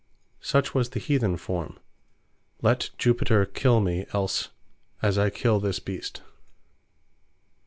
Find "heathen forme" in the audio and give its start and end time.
0.99-1.77